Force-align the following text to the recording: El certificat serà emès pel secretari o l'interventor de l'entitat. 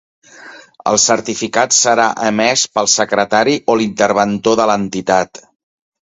El 0.91 0.95
certificat 1.01 1.75
serà 1.79 2.07
emès 2.29 2.63
pel 2.77 2.89
secretari 2.93 3.53
o 3.73 3.75
l'interventor 3.81 4.57
de 4.61 4.67
l'entitat. 4.71 5.43